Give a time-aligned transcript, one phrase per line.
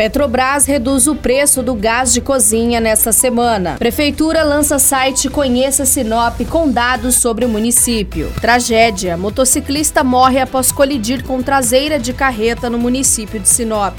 [0.00, 3.76] Petrobras reduz o preço do gás de cozinha nesta semana.
[3.78, 8.32] Prefeitura lança site Conheça Sinop com dados sobre o município.
[8.40, 13.94] Tragédia: motociclista morre após colidir com traseira de carreta no município de Sinop.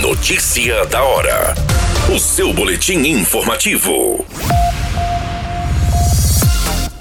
[0.00, 1.54] Notícia da hora.
[2.08, 4.24] O seu boletim informativo.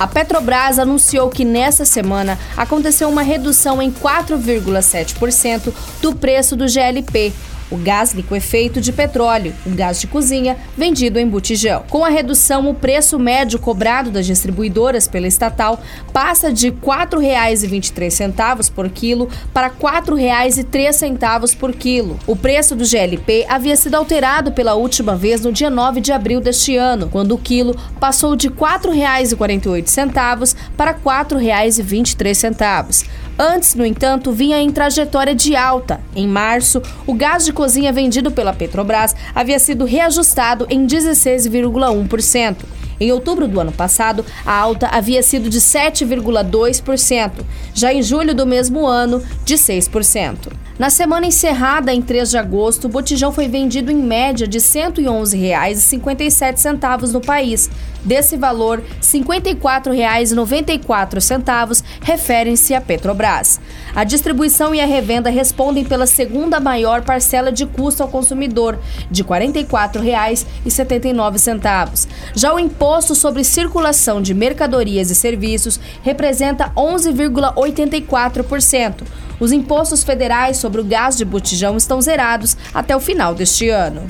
[0.00, 7.34] A Petrobras anunciou que nessa semana aconteceu uma redução em 4,7% do preço do GLP,
[7.70, 11.84] o gás liquefeito de petróleo, o gás de cozinha vendido em botijão.
[11.88, 15.80] Com a redução, o preço médio cobrado das distribuidoras pela estatal
[16.12, 22.18] passa de R$ 4,23 por quilo para R$ 4,03 por quilo.
[22.26, 26.40] O preço do GLP havia sido alterado pela última vez no dia 9 de abril
[26.40, 33.06] deste ano, quando o quilo passou de R$ 4,48 para R$ 4,23.
[33.42, 35.98] Antes, no entanto, vinha em trajetória de alta.
[36.14, 42.56] Em março, o gás de cozinha vendido pela Petrobras havia sido reajustado em 16,1%.
[43.00, 47.30] Em outubro do ano passado, a alta havia sido de 7,2%,
[47.72, 50.52] já em julho do mesmo ano, de 6%.
[50.78, 54.64] Na semana encerrada em 3 de agosto, o botijão foi vendido em média de R$
[54.64, 57.70] 111,57 no país.
[58.04, 63.60] Desse valor, R$ 54,94 referem-se à Petrobras.
[63.94, 68.78] A distribuição e a revenda respondem pela segunda maior parcela de custo ao consumidor,
[69.10, 72.08] de R$ 44,79.
[72.34, 79.02] Já o imposto sobre circulação de mercadorias e serviços representa 11,84%.
[79.38, 84.06] Os impostos federais sobre o gás de botijão estão zerados até o final deste ano.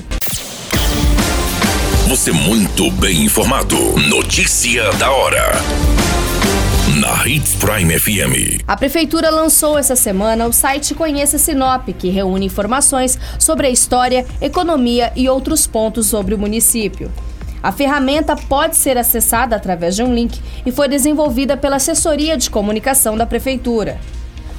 [2.11, 3.77] Você muito bem informado.
[4.09, 5.53] Notícia da hora.
[6.99, 8.61] Na Hits Prime FM.
[8.67, 14.25] A Prefeitura lançou essa semana o site Conheça Sinop, que reúne informações sobre a história,
[14.41, 17.09] economia e outros pontos sobre o município.
[17.63, 22.49] A ferramenta pode ser acessada através de um link e foi desenvolvida pela Assessoria de
[22.49, 24.01] Comunicação da Prefeitura.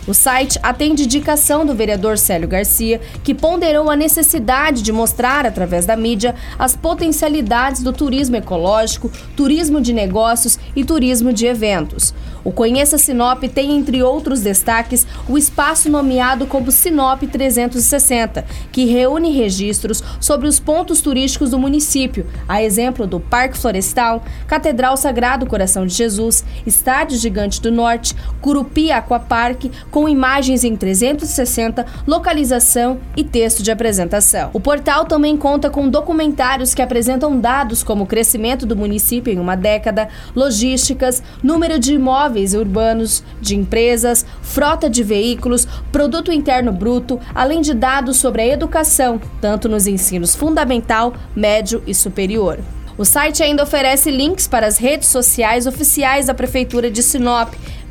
[0.04, 5.86] O site atende indicação do vereador Célio Garcia, que ponderou a necessidade de mostrar, através
[5.86, 12.12] da mídia, as potencialidades do turismo ecológico, turismo de negócios e turismo de eventos.
[12.44, 19.30] O Conheça Sinop tem, entre outros destaques, o espaço nomeado como Sinop 360, que reúne
[19.30, 25.86] registros sobre os pontos turísticos do município, a exemplo do Parque Florestal, Catedral Sagrado Coração
[25.86, 33.62] de Jesus, Estádio Gigante do Norte, Curupi Aquapark, com imagens em 360, localização e texto
[33.62, 34.50] de apresentação.
[34.54, 39.38] O portal também conta com documentários que apresentam dados como o crescimento do município em
[39.38, 47.20] uma década, logísticas, número de imóveis urbanos, de empresas, frota de veículos, produto interno bruto,
[47.34, 52.58] além de dados sobre a educação, tanto nos ensinos fundamental, médio e superior.
[52.97, 57.54] O site ainda oferece links para as redes sociais oficiais da Prefeitura de Sinop,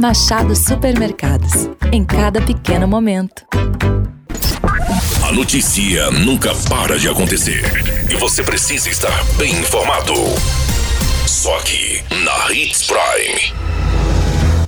[0.00, 1.68] Machado Supermercados.
[1.92, 3.44] Em cada pequeno momento.
[5.26, 7.62] A notícia nunca para de acontecer.
[8.10, 10.12] E você precisa estar bem informado.
[11.26, 13.64] Só aqui, na Hits Prime.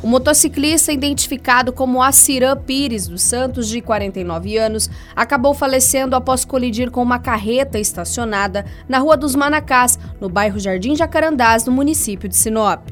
[0.03, 6.91] O motociclista, identificado como Acirã Pires dos Santos, de 49 anos, acabou falecendo após colidir
[6.91, 12.37] com uma carreta estacionada na Rua dos Manacás, no bairro Jardim Jacarandás, no município de
[12.37, 12.91] Sinop.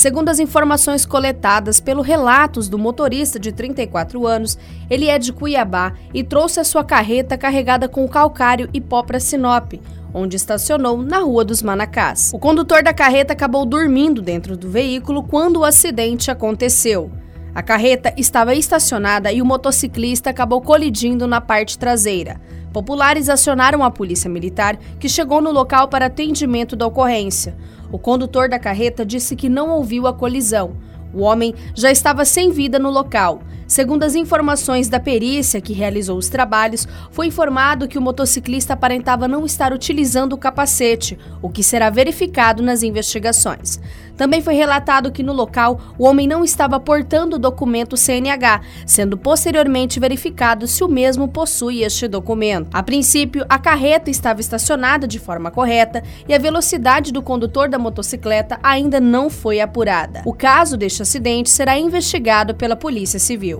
[0.00, 4.56] Segundo as informações coletadas pelo relatos do motorista de 34 anos,
[4.88, 9.20] ele é de Cuiabá e trouxe a sua carreta carregada com calcário e pó para
[9.20, 9.74] Sinop,
[10.14, 12.30] onde estacionou na Rua dos Manacás.
[12.32, 17.12] O condutor da carreta acabou dormindo dentro do veículo quando o acidente aconteceu.
[17.54, 22.40] A carreta estava estacionada e o motociclista acabou colidindo na parte traseira.
[22.72, 27.56] Populares acionaram a polícia militar, que chegou no local para atendimento da ocorrência.
[27.92, 30.76] O condutor da carreta disse que não ouviu a colisão.
[31.12, 33.40] O homem já estava sem vida no local.
[33.70, 39.28] Segundo as informações da perícia que realizou os trabalhos, foi informado que o motociclista aparentava
[39.28, 43.78] não estar utilizando o capacete, o que será verificado nas investigações.
[44.16, 49.16] Também foi relatado que no local o homem não estava portando o documento CNH, sendo
[49.16, 52.68] posteriormente verificado se o mesmo possui este documento.
[52.74, 57.78] A princípio, a carreta estava estacionada de forma correta e a velocidade do condutor da
[57.78, 60.22] motocicleta ainda não foi apurada.
[60.26, 63.59] O caso deste acidente será investigado pela Polícia Civil.